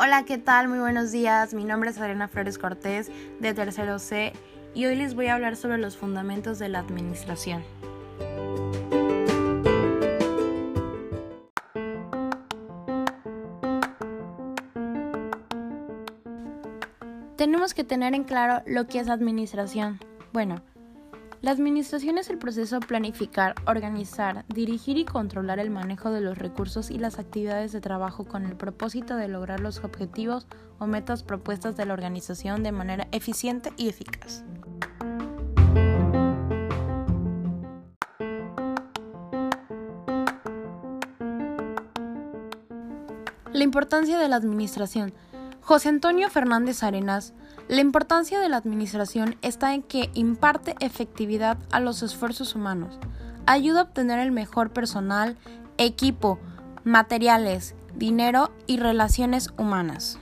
Hola, 0.00 0.24
¿qué 0.24 0.38
tal? 0.38 0.68
Muy 0.68 0.78
buenos 0.78 1.10
días. 1.10 1.54
Mi 1.54 1.64
nombre 1.64 1.90
es 1.90 1.98
Adriana 1.98 2.28
Flores 2.28 2.56
Cortés 2.56 3.10
de 3.40 3.52
Tercero 3.52 3.98
C 3.98 4.32
y 4.72 4.86
hoy 4.86 4.94
les 4.94 5.16
voy 5.16 5.26
a 5.26 5.34
hablar 5.34 5.56
sobre 5.56 5.76
los 5.76 5.96
fundamentos 5.96 6.60
de 6.60 6.68
la 6.68 6.78
administración. 6.78 7.64
Tenemos 17.36 17.74
que 17.74 17.82
tener 17.82 18.14
en 18.14 18.22
claro 18.22 18.62
lo 18.66 18.86
que 18.86 19.00
es 19.00 19.08
administración. 19.08 19.98
Bueno, 20.32 20.62
la 21.40 21.52
administración 21.52 22.18
es 22.18 22.30
el 22.30 22.38
proceso 22.38 22.80
de 22.80 22.86
planificar, 22.86 23.54
organizar, 23.66 24.44
dirigir 24.48 24.98
y 24.98 25.04
controlar 25.04 25.60
el 25.60 25.70
manejo 25.70 26.10
de 26.10 26.20
los 26.20 26.36
recursos 26.36 26.90
y 26.90 26.98
las 26.98 27.20
actividades 27.20 27.70
de 27.70 27.80
trabajo 27.80 28.24
con 28.24 28.44
el 28.44 28.56
propósito 28.56 29.16
de 29.16 29.28
lograr 29.28 29.60
los 29.60 29.84
objetivos 29.84 30.48
o 30.80 30.86
metas 30.86 31.22
propuestas 31.22 31.76
de 31.76 31.86
la 31.86 31.92
organización 31.92 32.64
de 32.64 32.72
manera 32.72 33.06
eficiente 33.12 33.72
y 33.76 33.88
eficaz. 33.88 34.44
La 43.52 43.64
importancia 43.64 44.18
de 44.18 44.28
la 44.28 44.36
administración. 44.36 45.12
José 45.68 45.90
Antonio 45.90 46.30
Fernández 46.30 46.82
Arenas 46.82 47.34
la 47.68 47.82
importancia 47.82 48.40
de 48.40 48.48
la 48.48 48.56
administración 48.56 49.36
está 49.42 49.74
en 49.74 49.82
que 49.82 50.08
imparte 50.14 50.74
efectividad 50.80 51.58
a 51.70 51.78
los 51.78 52.02
esfuerzos 52.02 52.54
humanos, 52.54 52.98
ayuda 53.44 53.80
a 53.80 53.82
obtener 53.82 54.18
el 54.18 54.32
mejor 54.32 54.70
personal, 54.70 55.36
equipo, 55.76 56.38
materiales, 56.84 57.74
dinero 57.94 58.50
y 58.66 58.78
relaciones 58.78 59.50
humanas. 59.58 60.18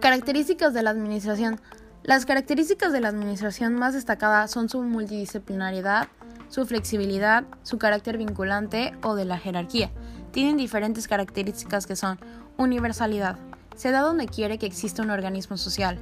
Características 0.00 0.72
de 0.72 0.82
la 0.82 0.88
administración. 0.88 1.60
Las 2.02 2.24
características 2.24 2.90
de 2.90 3.02
la 3.02 3.08
administración 3.08 3.74
más 3.74 3.92
destacadas 3.92 4.50
son 4.50 4.70
su 4.70 4.82
multidisciplinariedad, 4.82 6.08
su 6.48 6.66
flexibilidad, 6.66 7.44
su 7.62 7.78
carácter 7.78 8.18
vinculante 8.18 8.96
o 9.02 9.14
de 9.14 9.24
la 9.24 9.38
jerarquía. 9.38 9.90
Tienen 10.32 10.56
diferentes 10.56 11.08
características 11.08 11.86
que 11.86 11.96
son 11.96 12.18
universalidad, 12.56 13.38
se 13.76 13.90
da 13.90 14.00
donde 14.00 14.26
quiere 14.26 14.58
que 14.58 14.66
exista 14.66 15.02
un 15.02 15.10
organismo 15.10 15.56
social. 15.56 15.98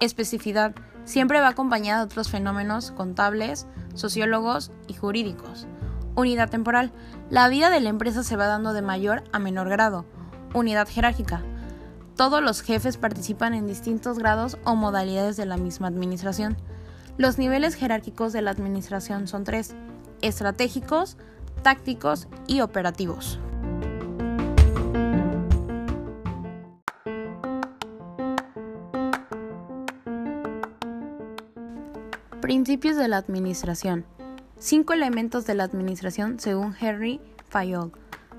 Especificidad, 0.00 0.74
siempre 1.04 1.40
va 1.40 1.48
acompañada 1.48 2.00
de 2.00 2.06
otros 2.06 2.28
fenómenos 2.28 2.90
contables, 2.92 3.66
sociólogos 3.94 4.72
y 4.88 4.94
jurídicos. 4.94 5.66
Unidad 6.14 6.50
temporal, 6.50 6.92
la 7.30 7.48
vida 7.48 7.70
de 7.70 7.80
la 7.80 7.88
empresa 7.88 8.22
se 8.22 8.36
va 8.36 8.46
dando 8.46 8.72
de 8.72 8.82
mayor 8.82 9.24
a 9.32 9.38
menor 9.38 9.68
grado. 9.68 10.04
Unidad 10.54 10.88
jerárquica, 10.88 11.42
todos 12.16 12.42
los 12.42 12.60
jefes 12.60 12.98
participan 12.98 13.54
en 13.54 13.66
distintos 13.66 14.18
grados 14.18 14.58
o 14.64 14.76
modalidades 14.76 15.36
de 15.36 15.46
la 15.46 15.56
misma 15.56 15.88
administración. 15.88 16.56
Los 17.18 17.36
niveles 17.36 17.74
jerárquicos 17.74 18.32
de 18.32 18.40
la 18.40 18.50
administración 18.50 19.28
son 19.28 19.44
tres, 19.44 19.74
estratégicos, 20.22 21.18
tácticos 21.62 22.26
y 22.46 22.62
operativos. 22.62 23.38
Principios 32.40 32.96
de 32.96 33.08
la 33.08 33.18
administración. 33.18 34.04
Cinco 34.58 34.94
elementos 34.94 35.46
de 35.46 35.54
la 35.54 35.64
administración 35.64 36.40
según 36.40 36.74
Henry 36.80 37.20
Fayol. 37.48 37.92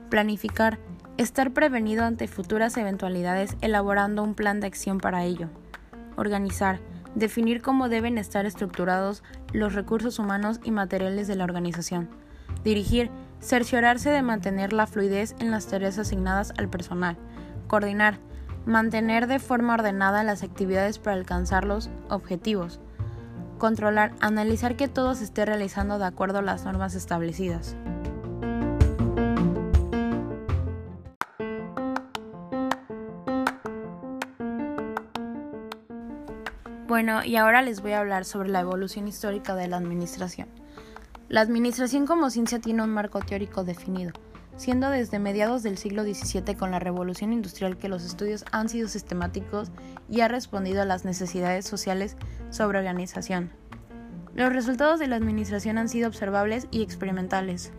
Planificar. 0.09 0.79
Estar 1.17 1.51
prevenido 1.51 2.03
ante 2.03 2.27
futuras 2.27 2.75
eventualidades 2.77 3.55
elaborando 3.61 4.23
un 4.23 4.33
plan 4.33 4.59
de 4.59 4.67
acción 4.67 4.99
para 4.99 5.23
ello. 5.23 5.49
Organizar 6.17 6.79
definir 7.15 7.61
cómo 7.61 7.89
deben 7.89 8.17
estar 8.17 8.45
estructurados 8.45 9.23
los 9.51 9.73
recursos 9.73 10.19
humanos 10.19 10.59
y 10.63 10.71
materiales 10.71 11.27
de 11.27 11.35
la 11.35 11.43
organización, 11.43 12.09
dirigir, 12.63 13.09
cerciorarse 13.39 14.09
de 14.09 14.21
mantener 14.21 14.73
la 14.73 14.87
fluidez 14.87 15.35
en 15.39 15.51
las 15.51 15.67
tareas 15.67 15.97
asignadas 15.97 16.53
al 16.57 16.69
personal, 16.69 17.17
coordinar, 17.67 18.19
mantener 18.65 19.27
de 19.27 19.39
forma 19.39 19.73
ordenada 19.73 20.23
las 20.23 20.43
actividades 20.43 20.99
para 20.99 21.17
alcanzar 21.17 21.65
los 21.65 21.89
objetivos, 22.09 22.79
controlar, 23.57 24.13
analizar 24.19 24.75
que 24.75 24.87
todo 24.87 25.15
se 25.15 25.25
esté 25.25 25.45
realizando 25.45 25.99
de 25.99 26.05
acuerdo 26.05 26.39
a 26.39 26.43
las 26.43 26.65
normas 26.65 26.95
establecidas. 26.95 27.75
Bueno, 36.93 37.23
y 37.23 37.37
ahora 37.37 37.63
les 37.63 37.81
voy 37.81 37.93
a 37.93 38.01
hablar 38.01 38.23
sobre 38.23 38.49
la 38.49 38.59
evolución 38.59 39.07
histórica 39.07 39.55
de 39.55 39.67
la 39.67 39.77
administración. 39.77 40.47
La 41.27 41.41
administración 41.41 42.05
como 42.05 42.29
ciencia 42.29 42.59
tiene 42.59 42.83
un 42.83 42.91
marco 42.91 43.19
teórico 43.19 43.63
definido, 43.63 44.11
siendo 44.57 44.91
desde 44.91 45.17
mediados 45.17 45.63
del 45.63 45.79
siglo 45.79 46.03
XVII 46.03 46.53
con 46.55 46.69
la 46.69 46.77
revolución 46.77 47.33
industrial 47.33 47.79
que 47.79 47.89
los 47.89 48.05
estudios 48.05 48.45
han 48.51 48.69
sido 48.69 48.87
sistemáticos 48.87 49.71
y 50.07 50.21
ha 50.21 50.27
respondido 50.27 50.83
a 50.83 50.85
las 50.85 51.03
necesidades 51.03 51.65
sociales 51.65 52.15
sobre 52.51 52.77
organización. 52.77 53.49
Los 54.35 54.53
resultados 54.53 54.99
de 54.99 55.07
la 55.07 55.15
administración 55.15 55.79
han 55.79 55.89
sido 55.89 56.07
observables 56.07 56.67
y 56.69 56.83
experimentales. 56.83 57.71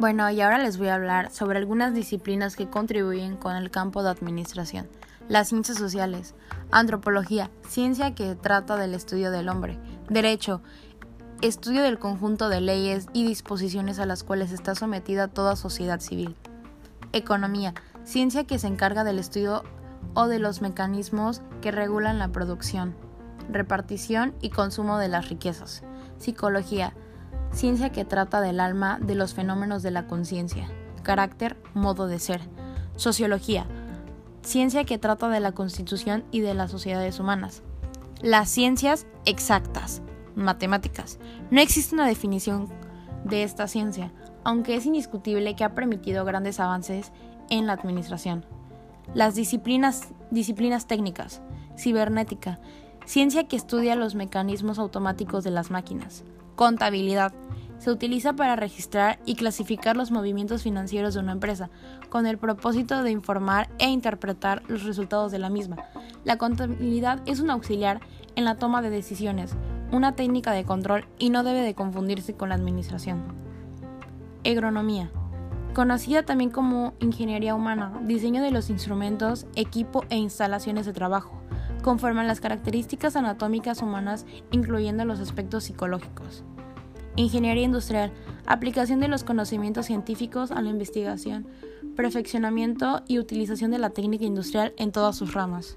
Bueno, 0.00 0.30
y 0.30 0.40
ahora 0.40 0.56
les 0.56 0.78
voy 0.78 0.88
a 0.88 0.94
hablar 0.94 1.30
sobre 1.30 1.58
algunas 1.58 1.92
disciplinas 1.92 2.56
que 2.56 2.70
contribuyen 2.70 3.36
con 3.36 3.54
el 3.54 3.70
campo 3.70 4.02
de 4.02 4.08
administración. 4.08 4.88
Las 5.28 5.48
ciencias 5.48 5.76
sociales, 5.76 6.34
antropología, 6.70 7.50
ciencia 7.68 8.14
que 8.14 8.34
trata 8.34 8.78
del 8.78 8.94
estudio 8.94 9.30
del 9.30 9.50
hombre, 9.50 9.78
derecho, 10.08 10.62
estudio 11.42 11.82
del 11.82 11.98
conjunto 11.98 12.48
de 12.48 12.62
leyes 12.62 13.08
y 13.12 13.26
disposiciones 13.26 13.98
a 13.98 14.06
las 14.06 14.24
cuales 14.24 14.52
está 14.52 14.74
sometida 14.74 15.28
toda 15.28 15.54
sociedad 15.54 16.00
civil. 16.00 16.34
Economía, 17.12 17.74
ciencia 18.02 18.44
que 18.44 18.58
se 18.58 18.68
encarga 18.68 19.04
del 19.04 19.18
estudio 19.18 19.64
o 20.14 20.28
de 20.28 20.38
los 20.38 20.62
mecanismos 20.62 21.42
que 21.60 21.72
regulan 21.72 22.18
la 22.18 22.28
producción, 22.28 22.96
repartición 23.50 24.34
y 24.40 24.48
consumo 24.48 24.96
de 24.96 25.08
las 25.08 25.28
riquezas. 25.28 25.82
Psicología, 26.16 26.94
ciencia 27.52 27.90
que 27.90 28.04
trata 28.04 28.40
del 28.40 28.60
alma, 28.60 28.98
de 29.00 29.14
los 29.14 29.34
fenómenos 29.34 29.82
de 29.82 29.90
la 29.90 30.06
conciencia, 30.06 30.68
carácter, 31.02 31.56
modo 31.74 32.06
de 32.06 32.18
ser. 32.18 32.40
Sociología, 32.96 33.66
ciencia 34.42 34.84
que 34.84 34.98
trata 34.98 35.28
de 35.28 35.40
la 35.40 35.52
constitución 35.52 36.24
y 36.30 36.40
de 36.40 36.54
las 36.54 36.70
sociedades 36.70 37.18
humanas. 37.18 37.62
Las 38.20 38.50
ciencias 38.50 39.06
exactas, 39.24 40.02
matemáticas. 40.34 41.18
No 41.50 41.60
existe 41.60 41.94
una 41.94 42.06
definición 42.06 42.68
de 43.24 43.42
esta 43.42 43.68
ciencia, 43.68 44.12
aunque 44.44 44.76
es 44.76 44.86
indiscutible 44.86 45.56
que 45.56 45.64
ha 45.64 45.74
permitido 45.74 46.24
grandes 46.24 46.60
avances 46.60 47.12
en 47.48 47.66
la 47.66 47.74
administración. 47.74 48.44
Las 49.14 49.34
disciplinas, 49.34 50.08
disciplinas 50.30 50.86
técnicas, 50.86 51.40
cibernética, 51.76 52.60
ciencia 53.06 53.48
que 53.48 53.56
estudia 53.56 53.96
los 53.96 54.14
mecanismos 54.14 54.78
automáticos 54.78 55.42
de 55.42 55.50
las 55.50 55.70
máquinas, 55.70 56.24
Contabilidad. 56.60 57.32
Se 57.78 57.90
utiliza 57.90 58.34
para 58.34 58.54
registrar 58.54 59.18
y 59.24 59.34
clasificar 59.34 59.96
los 59.96 60.10
movimientos 60.10 60.62
financieros 60.62 61.14
de 61.14 61.20
una 61.20 61.32
empresa, 61.32 61.70
con 62.10 62.26
el 62.26 62.36
propósito 62.36 63.02
de 63.02 63.10
informar 63.10 63.70
e 63.78 63.88
interpretar 63.88 64.62
los 64.68 64.84
resultados 64.84 65.32
de 65.32 65.38
la 65.38 65.48
misma. 65.48 65.76
La 66.22 66.36
contabilidad 66.36 67.22
es 67.24 67.40
un 67.40 67.48
auxiliar 67.48 68.02
en 68.36 68.44
la 68.44 68.56
toma 68.56 68.82
de 68.82 68.90
decisiones, 68.90 69.56
una 69.90 70.16
técnica 70.16 70.52
de 70.52 70.64
control 70.64 71.06
y 71.18 71.30
no 71.30 71.44
debe 71.44 71.62
de 71.62 71.74
confundirse 71.74 72.34
con 72.34 72.50
la 72.50 72.56
administración. 72.56 73.22
Agronomía. 74.44 75.10
Conocida 75.72 76.24
también 76.24 76.50
como 76.50 76.92
ingeniería 77.00 77.54
humana, 77.54 78.02
diseño 78.04 78.42
de 78.42 78.50
los 78.50 78.68
instrumentos, 78.68 79.46
equipo 79.54 80.04
e 80.10 80.18
instalaciones 80.18 80.84
de 80.84 80.92
trabajo 80.92 81.40
conforman 81.80 82.26
las 82.26 82.40
características 82.40 83.16
anatómicas 83.16 83.82
humanas, 83.82 84.26
incluyendo 84.50 85.04
los 85.04 85.20
aspectos 85.20 85.64
psicológicos. 85.64 86.44
Ingeniería 87.16 87.64
industrial, 87.64 88.12
aplicación 88.46 89.00
de 89.00 89.08
los 89.08 89.24
conocimientos 89.24 89.86
científicos 89.86 90.50
a 90.50 90.62
la 90.62 90.70
investigación, 90.70 91.48
perfeccionamiento 91.96 93.02
y 93.06 93.18
utilización 93.18 93.70
de 93.70 93.78
la 93.78 93.90
técnica 93.90 94.24
industrial 94.24 94.72
en 94.76 94.92
todas 94.92 95.16
sus 95.16 95.34
ramas. 95.34 95.76